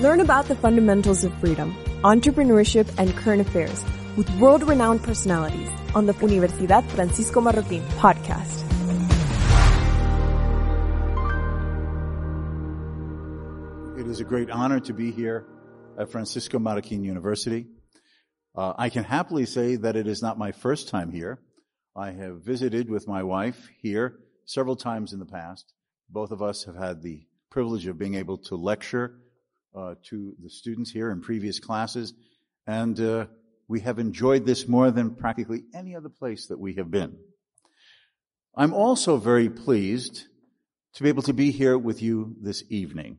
[0.00, 3.82] Learn about the fundamentals of freedom, entrepreneurship, and current affairs
[4.14, 8.62] with world-renowned personalities on the Universidad Francisco Marroquín podcast.
[13.98, 15.46] It is a great honor to be here
[15.98, 17.64] at Francisco Marroquín University.
[18.54, 21.40] Uh, I can happily say that it is not my first time here.
[21.96, 25.72] I have visited with my wife here several times in the past.
[26.10, 29.22] Both of us have had the privilege of being able to lecture
[29.76, 32.14] uh, to the students here in previous classes,
[32.66, 33.26] and uh,
[33.68, 37.16] we have enjoyed this more than practically any other place that we have been.
[38.56, 40.24] I'm also very pleased
[40.94, 43.18] to be able to be here with you this evening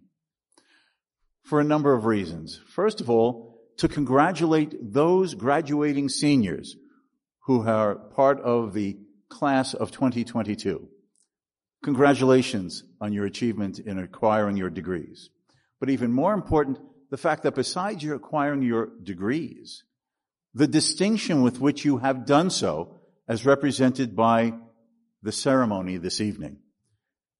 [1.44, 2.60] for a number of reasons.
[2.68, 6.76] First of all, to congratulate those graduating seniors
[7.46, 8.98] who are part of the
[9.30, 10.90] class of 2022.
[11.84, 15.30] Congratulations on your achievement in acquiring your degrees.
[15.80, 19.84] But even more important, the fact that besides your acquiring your degrees,
[20.54, 24.54] the distinction with which you have done so as represented by
[25.22, 26.58] the ceremony this evening.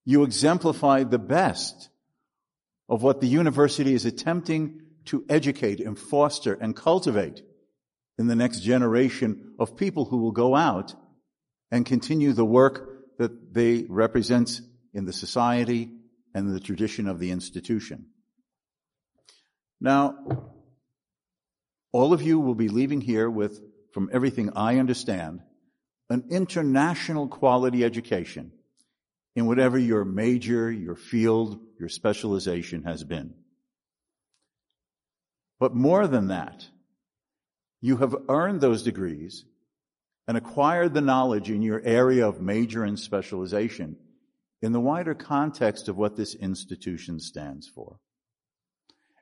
[0.04, 1.88] You exemplify the best
[2.88, 7.42] of what the university is attempting to educate and foster and cultivate
[8.18, 10.94] in the next generation of people who will go out
[11.70, 14.60] and continue the work that they represent
[14.94, 15.90] in the society
[16.34, 18.06] and the tradition of the institution.
[19.80, 20.16] Now,
[21.92, 23.60] all of you will be leaving here with,
[23.92, 25.40] from everything I understand,
[26.10, 28.52] an international quality education
[29.36, 33.34] in whatever your major, your field, your specialization has been.
[35.60, 36.66] But more than that,
[37.80, 39.44] you have earned those degrees
[40.26, 43.96] and acquired the knowledge in your area of major and specialization
[44.60, 47.98] in the wider context of what this institution stands for.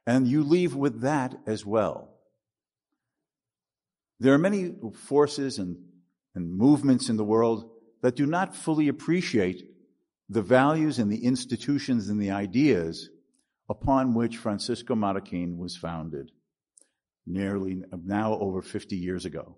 [0.07, 2.11] And you leave with that as well.
[4.21, 5.77] There are many forces and,
[6.35, 7.71] and movements in the world
[8.03, 9.69] that do not fully appreciate
[10.29, 13.11] the values and the institutions and the ideas
[13.69, 16.31] upon which Francisco Marroquín was founded
[17.27, 19.57] nearly now over 50 years ago.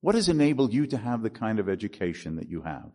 [0.00, 2.90] What has enabled you to have the kind of education that you have?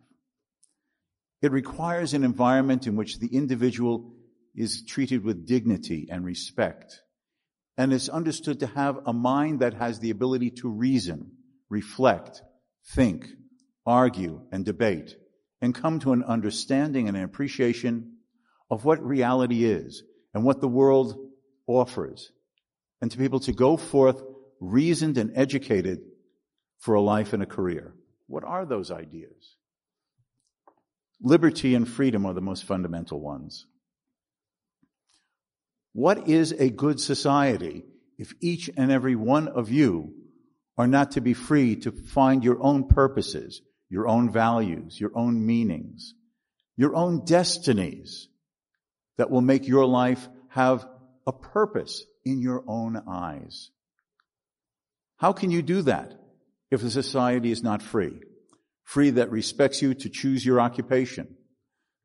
[1.40, 4.12] It requires an environment in which the individual
[4.58, 7.00] is treated with dignity and respect
[7.76, 11.30] and is understood to have a mind that has the ability to reason,
[11.68, 12.42] reflect,
[12.94, 13.26] think,
[13.86, 15.16] argue, and debate
[15.60, 18.16] and come to an understanding and an appreciation
[18.70, 20.02] of what reality is
[20.34, 21.16] and what the world
[21.66, 22.32] offers
[23.00, 24.22] and to be able to go forth
[24.60, 26.00] reasoned and educated
[26.78, 27.94] for a life and a career.
[28.26, 29.56] What are those ideas?
[31.20, 33.66] Liberty and freedom are the most fundamental ones.
[35.98, 37.82] What is a good society
[38.18, 40.14] if each and every one of you
[40.76, 45.44] are not to be free to find your own purposes, your own values, your own
[45.44, 46.14] meanings,
[46.76, 48.28] your own destinies
[49.16, 50.86] that will make your life have
[51.26, 53.72] a purpose in your own eyes.
[55.16, 56.14] How can you do that
[56.70, 58.20] if the society is not free?
[58.84, 61.34] Free that respects you to choose your occupation,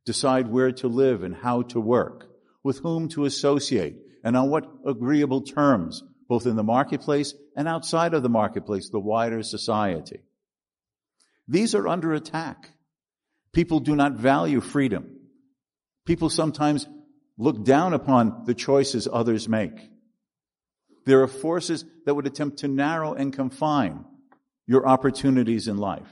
[0.03, 2.32] decide where to live and how to work,
[2.63, 8.13] with whom to associate, and on what agreeable terms, both in the marketplace and outside
[8.13, 10.21] of the marketplace, the wider society.
[11.47, 12.69] These are under attack.
[13.51, 15.19] People do not value freedom.
[16.05, 16.87] People sometimes
[17.37, 19.89] look down upon the choices others make.
[21.05, 24.05] There are forces that would attempt to narrow and confine
[24.65, 26.09] your opportunities in life.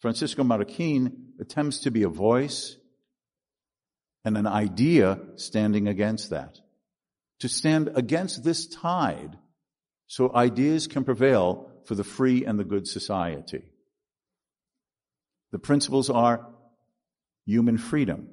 [0.00, 2.76] Francisco Marroquín attempts to be a voice
[4.24, 6.58] and an idea standing against that.
[7.40, 9.38] To stand against this tide
[10.06, 13.62] so ideas can prevail for the free and the good society.
[15.52, 16.46] The principles are
[17.46, 18.28] human freedom,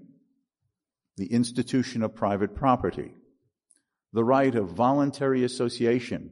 [1.18, 3.14] the institution of private property,
[4.12, 6.32] the right of voluntary association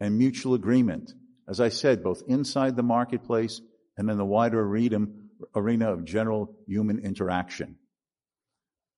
[0.00, 1.12] and mutual agreement,
[1.48, 3.60] as I said, both inside the marketplace
[3.96, 7.76] and in the wider arena of general human interaction.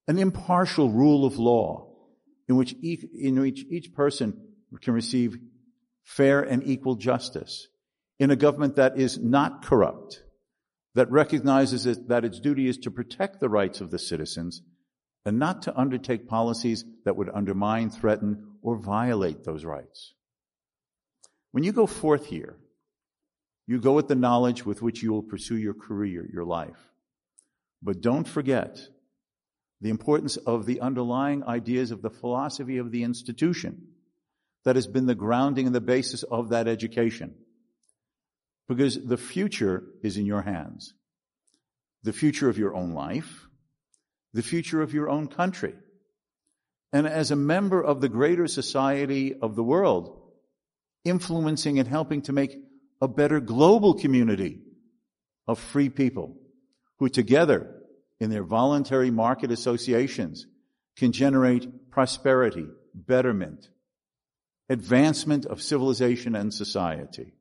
[0.08, 1.92] An impartial rule of law
[2.48, 4.40] in which each, in which each person
[4.80, 5.38] can receive
[6.02, 7.68] fair and equal justice
[8.18, 10.22] in a government that is not corrupt,
[10.94, 14.62] that recognizes that its duty is to protect the rights of the citizens
[15.24, 20.14] and not to undertake policies that would undermine, threaten, or violate those rights.
[21.52, 22.56] When you go forth here,
[23.66, 26.78] you go with the knowledge with which you will pursue your career, your life.
[27.82, 28.78] But don't forget
[29.80, 33.88] the importance of the underlying ideas of the philosophy of the institution
[34.64, 37.34] that has been the grounding and the basis of that education.
[38.68, 40.94] Because the future is in your hands.
[42.02, 43.46] The future of your own life,
[44.34, 45.74] the future of your own country.
[46.92, 50.20] And as a member of the greater society of the world,
[51.04, 52.56] influencing and helping to make
[53.00, 54.60] a better global community
[55.46, 56.36] of free people
[56.98, 57.77] who together
[58.20, 60.46] in their voluntary market associations
[60.96, 63.68] can generate prosperity, betterment,
[64.68, 67.32] advancement of civilization and society.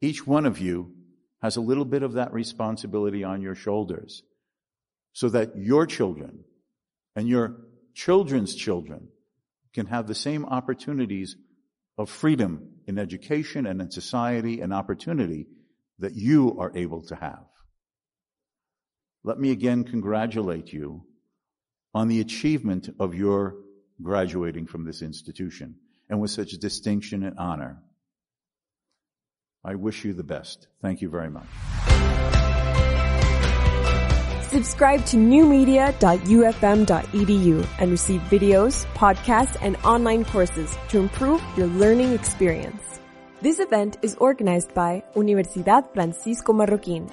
[0.00, 0.92] Each one of you
[1.42, 4.22] has a little bit of that responsibility on your shoulders
[5.12, 6.44] so that your children
[7.14, 7.56] and your
[7.94, 9.08] children's children
[9.74, 11.36] can have the same opportunities
[11.96, 15.46] of freedom in education and in society and opportunity
[15.98, 17.44] that you are able to have.
[19.24, 21.04] Let me again congratulate you
[21.94, 23.56] on the achievement of your
[24.02, 25.76] graduating from this institution
[26.08, 27.82] and with such distinction and honor.
[29.64, 30.68] I wish you the best.
[30.80, 31.48] Thank you very much.
[34.48, 43.00] Subscribe to newmedia.ufm.edu and receive videos, podcasts, and online courses to improve your learning experience.
[43.42, 47.12] This event is organized by Universidad Francisco Marroquín